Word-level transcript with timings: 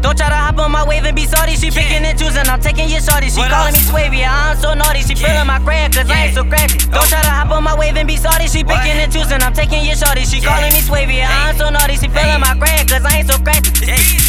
Don't 0.00 0.16
try 0.16 0.28
to 0.30 0.34
hop 0.34 0.58
on 0.58 0.70
my 0.70 0.84
wave 0.86 1.04
and 1.04 1.14
be 1.16 1.26
salty. 1.26 1.56
She 1.56 1.70
picking 1.70 2.04
and 2.06 2.16
choosing. 2.18 2.46
I'm 2.48 2.60
taking 2.60 2.88
your 2.88 3.00
shorty. 3.00 3.28
She 3.30 3.40
What 3.40 3.50
calling 3.50 3.72
me 3.74 3.80
else? 3.80 3.88
swavy. 3.90 4.24
I'm 4.24 4.56
so 4.56 4.72
naughty. 4.72 5.02
She 5.02 5.14
Yeah. 5.14 5.26
feeling 5.26 5.46
my 5.46 5.58
crack, 5.58 5.92
cause 5.92 6.08
I 6.08 6.26
ain't 6.26 6.34
so 6.34 6.44
crafty. 6.44 6.78
Don't 6.86 7.08
try 7.08 7.20
to 7.20 7.28
hop 7.30 7.50
on 7.50 7.64
my 7.64 7.74
wave 7.74 7.96
and 7.96 8.06
be 8.06 8.16
salty. 8.16 8.46
She 8.46 8.62
picking 8.62 8.96
and 9.02 9.12
choosing. 9.12 9.42
I'm 9.42 9.52
taking 9.52 9.84
your 9.84 9.96
shorty. 9.96 10.24
She 10.24 10.38
Yeah. 10.38 10.48
calling 10.54 10.72
me 10.72 10.80
swavy. 10.80 11.20
I'm 11.22 11.56
so 11.58 11.68
naughty. 11.68 11.96
She 11.96 12.08
feeling 12.08 12.40
my 12.40 12.54
crack, 12.54 12.86
cause 12.88 13.04
I 13.04 13.18
ain't 13.18 13.28
so 13.30 13.38
crafty. 13.38 13.86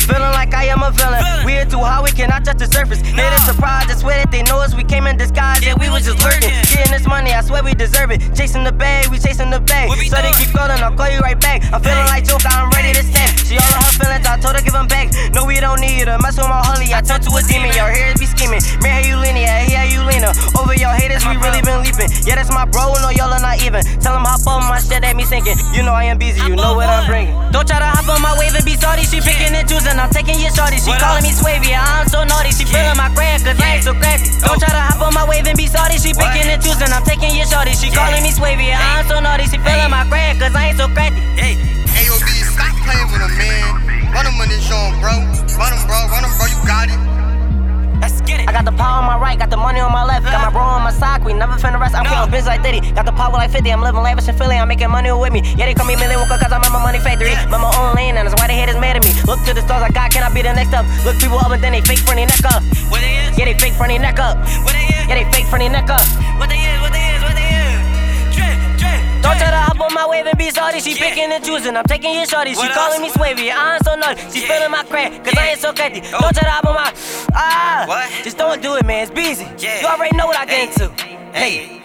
Feeling 0.09 0.33
like 0.33 0.48
I 1.71 1.81
am 1.81 1.97
a 1.97 1.99
villain. 1.99 1.99
Feeling. 1.99 1.99
We 1.99 1.99
too 1.99 1.99
high, 1.99 2.01
we 2.01 2.11
cannot 2.11 2.45
touch 2.45 2.57
the 2.57 2.67
surface. 2.67 3.01
Hit 3.01 3.33
a 3.33 3.39
surprise, 3.45 3.89
I 3.89 3.95
swear 3.95 4.17
that 4.17 4.31
they 4.31 4.43
know 4.43 4.59
us. 4.59 4.73
We 4.75 4.83
came 4.83 5.07
in 5.07 5.17
disguise, 5.17 5.65
yeah, 5.65 5.75
we 5.79 5.89
was 5.89 6.05
just 6.05 6.23
lurking. 6.23 6.49
Getting 6.69 6.91
this 6.91 7.05
money, 7.07 7.31
I 7.31 7.41
swear 7.41 7.63
we 7.63 7.73
deserve 7.73 8.11
it. 8.11 8.21
Chasing 8.35 8.63
the 8.63 8.71
bag, 8.71 9.09
we 9.09 9.19
chasing 9.19 9.49
the 9.49 9.59
bag. 9.59 9.89
So 10.07 10.15
they 10.21 10.31
keep 10.39 10.51
calling, 10.55 10.79
I'll 10.81 10.95
call 10.95 11.09
you 11.09 11.19
right 11.19 11.39
back. 11.39 11.63
I'm 11.73 11.81
feeling 11.81 12.07
like 12.07 12.25
Joker, 12.25 12.49
I'm 12.49 12.69
ready 12.71 12.93
to 12.93 13.03
stand. 13.03 13.39
She 13.45 13.57
all 13.57 13.65
of 13.65 13.81
her 13.85 13.93
feelings, 14.01 14.25
I 14.25 14.39
told 14.39 14.55
her 14.55 14.61
give 14.61 14.73
them 14.73 14.87
back. 14.87 15.11
No, 15.33 15.45
we 15.45 15.59
don't 15.59 15.79
need 15.79 16.07
her. 16.07 16.17
Mess 16.19 16.37
with 16.37 16.49
my 16.49 16.61
holy, 16.63 16.93
I 16.93 17.01
turn 17.01 17.21
to 17.21 17.31
a 17.35 17.41
demon. 17.43 17.71
Your 17.75 17.89
haters 17.89 18.19
be 18.19 18.25
scheming. 18.25 18.61
Man, 18.81 19.01
how 19.01 19.07
you 19.09 19.17
leaning? 19.17 19.45
Yeah, 19.45 19.61
here 19.63 19.85
you 19.89 20.01
leaning. 20.05 20.33
Over 20.57 20.73
your 20.73 20.93
haters, 20.93 21.25
we 21.25 21.37
really 21.37 21.61
been 21.61 21.81
leaping. 21.85 22.09
Yeah, 22.25 22.35
that's 22.35 22.51
my 22.51 22.65
bro, 22.65 22.93
no, 23.01 23.09
y'all 23.13 23.31
are 23.31 23.41
not 23.41 23.61
even. 23.61 23.85
Tell 24.01 24.13
them 24.13 24.25
hop 24.25 24.45
on 24.47 24.65
my 24.65 24.79
shit, 24.81 25.01
that 25.01 25.15
me 25.15 25.23
sinking. 25.23 25.57
You 25.73 25.83
know 25.83 25.93
I 25.93 26.09
am 26.09 26.17
busy, 26.17 26.41
you 26.49 26.55
know 26.55 26.73
what 26.73 26.89
I'm 26.89 27.05
bringing. 27.05 27.33
Don't 27.53 27.67
try 27.67 27.79
to 27.79 27.87
hop 27.87 28.09
on 28.09 28.21
my 28.21 28.33
wave 28.37 28.55
and 28.57 28.65
be 28.65 28.75
salty. 28.75 29.05
She 29.05 29.21
picking 29.21 29.38
and 29.99 30.07
I'm 30.07 30.13
taking 30.15 30.39
your 30.39 30.51
shorty. 30.55 30.79
She 30.79 30.87
What 30.95 31.03
calling 31.03 31.23
me 31.23 31.29
else? 31.35 31.43
swavy, 31.43 31.75
I'm 31.75 32.07
so 32.07 32.23
naughty. 32.23 32.51
She 32.55 32.63
feeling 32.63 32.95
my 32.95 33.11
crack, 33.11 33.43
cause 33.43 33.59
I 33.59 33.75
ain't 33.75 33.83
so 33.83 33.91
crafty. 33.93 34.31
Don't 34.39 34.55
try 34.59 34.71
to 34.71 34.79
hop 34.79 35.03
on 35.03 35.13
my 35.13 35.27
wave 35.27 35.45
and 35.47 35.57
be 35.59 35.67
salty. 35.67 35.99
She 35.99 36.13
What? 36.15 36.31
picking 36.31 36.47
and 36.47 36.61
choosing, 36.63 36.87
I'm 36.87 37.03
taking 37.03 37.35
your 37.35 37.45
shorty. 37.45 37.75
She 37.75 37.91
calling 37.91 38.23
me 38.23 38.31
swavy, 38.31 38.71
I'm 38.71 39.03
so 39.11 39.19
naughty. 39.19 39.43
She 39.51 39.59
feeling 39.59 39.91
my 39.91 40.07
crack, 40.07 40.39
cause 40.39 40.55
I 40.55 40.71
ain't 40.71 40.77
so 40.79 40.87
crafty. 40.87 41.19
Hey, 41.35 41.59
AOB, 41.99 42.27
stop 42.47 42.71
playing 42.87 43.11
with 43.11 43.27
a 43.27 43.31
man. 43.35 44.15
Run 44.15 44.25
him 44.25 44.39
on 44.39 44.47
this 44.47 44.63
joint, 44.67 44.95
bro. 45.03 45.11
Run 45.59 45.71
him, 45.75 45.83
bro. 45.85 45.99
Run 46.07 46.23
him, 46.23 46.31
bro. 46.39 46.47
You 46.47 46.59
got 46.65 46.87
it. 46.87 46.99
let's 47.99 48.21
get 48.21 48.39
it. 48.39 48.47
I 48.47 48.53
got 48.53 48.63
the 48.63 48.71
power 48.71 49.03
on 49.03 49.05
my 49.05 49.17
right, 49.19 49.37
got 49.37 49.49
the 49.51 49.57
money 49.57 49.81
on 49.81 49.91
my 49.91 50.05
left. 50.05 50.23
Got 50.25 50.39
my 50.41 50.49
bro 50.49 50.61
on 50.63 50.83
my 50.83 50.91
side, 50.95 51.23
we 51.25 51.33
never 51.33 51.53
finna 51.59 51.77
rest. 51.79 51.93
I'm 51.95 52.03
No. 52.07 52.09
feeling 52.25 52.31
bitch 52.31 52.47
like 52.47 52.63
Diddy. 52.63 52.79
Got 52.95 53.05
the 53.05 53.11
power 53.11 53.33
like 53.33 53.51
50, 53.51 53.69
I'm 53.69 53.81
living 53.83 54.01
lavish 54.01 54.27
in 54.29 54.37
Philly. 54.37 54.55
I'm 54.57 54.69
making 54.69 54.89
money 54.89 55.11
with 55.11 55.33
me. 55.33 55.41
Yeah, 55.57 55.65
they 55.67 55.73
call 55.75 55.85
me 55.85 55.95
Willy 55.97 56.15
Wonka 56.15 56.39
cause 56.39 56.51
I'm 56.51 56.63
in 56.63 56.71
my 56.71 56.81
money 56.81 56.99
factory. 56.99 57.31
Yeah. 57.31 57.43
I'm 57.51 57.59
my 57.61 57.69
own 57.75 57.93
lane, 57.95 58.08
Look 59.39 59.47
to 59.47 59.53
the 59.55 59.61
stars 59.61 59.81
like 59.81 59.93
God, 59.93 60.11
can 60.11 60.23
I 60.23 60.33
be 60.33 60.41
the 60.41 60.51
next 60.53 60.73
up? 60.73 60.85
Look 61.05 61.17
people 61.19 61.39
up 61.39 61.51
and 61.51 61.63
then 61.63 61.71
they 61.71 61.81
fake 61.81 62.03
their 62.03 62.15
neck 62.15 62.43
up. 62.43 62.61
What 62.91 62.99
they 62.99 63.15
is? 63.23 63.37
Yeah, 63.39 63.45
they 63.45 63.55
fake 63.55 63.77
their 63.79 63.87
neck 63.99 64.19
up. 64.19 64.35
What 64.67 64.73
they 64.75 64.83
is? 64.91 65.07
Yeah, 65.07 65.15
they 65.15 65.27
fake 65.31 65.47
their 65.49 65.69
neck 65.71 65.89
up. 65.89 66.03
What 66.37 66.49
they 66.51 66.59
is? 66.59 66.77
What 66.83 66.91
they 66.91 67.05
is? 67.15 67.21
What 67.23 67.35
they 67.39 67.47
is? 67.47 67.79
Drip, 68.35 68.57
drip, 68.83 68.99
Don't 69.23 69.39
drip. 69.39 69.47
try 69.47 69.51
to 69.55 69.61
hop 69.63 69.79
on 69.79 69.93
my 69.93 70.05
wave 70.07 70.27
and 70.27 70.37
be 70.37 70.51
salty. 70.51 70.81
She 70.81 70.91
Yeah. 70.99 71.07
picking 71.09 71.31
and 71.31 71.39
choosing. 71.43 71.77
I'm 71.77 71.85
taking 71.87 72.13
your 72.13 72.25
shorty. 72.27 72.51
She 72.53 72.59
What 72.59 72.73
calling 72.73 72.99
else? 73.01 73.15
me 73.15 73.15
swavy. 73.15 73.47
I'm 73.51 73.79
so 73.83 73.95
naughty. 73.95 74.21
She 74.29 74.41
Yeah. 74.43 74.47
feeling 74.59 74.71
my 74.71 74.83
crack, 74.83 75.23
cause 75.23 75.33
Yeah. 75.33 75.41
I 75.41 75.47
ain't 75.55 75.59
so 75.61 75.71
catty. 75.71 76.01
Oh. 76.13 76.19
Don't 76.19 76.33
try 76.35 76.43
to 76.43 76.51
hop 76.51 76.65
on 76.67 76.75
my. 76.75 76.91
Ah. 77.33 77.83
What? 77.87 78.11
Just 78.23 78.37
don't 78.37 78.61
do 78.61 78.75
it, 78.75 78.85
man. 78.85 79.03
It's 79.07 79.11
busy. 79.11 79.47
Yeah. 79.57 79.79
You 79.81 79.87
already 79.87 80.15
know 80.17 80.27
what 80.27 80.35
I 80.37 80.45
get 80.45 80.55
Hey. 80.59 80.63
into. 80.67 80.91
Hey, 81.31 81.81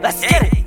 Let's 0.00 0.22
hey. 0.22 0.28
get 0.28 0.42
it. 0.44 0.63